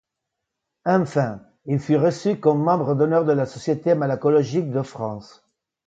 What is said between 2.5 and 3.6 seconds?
membre d'honneur de la